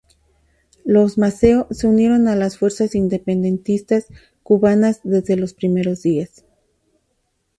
Los 0.83 1.19
Maceo 1.19 1.67
se 1.69 1.85
unieron 1.85 2.27
a 2.27 2.35
las 2.35 2.57
fuerzas 2.57 2.95
independentistas 2.95 4.07
cubanas 4.41 4.99
desde 5.03 5.35
los 5.37 5.53
primeros 5.53 6.01
días. 6.01 6.43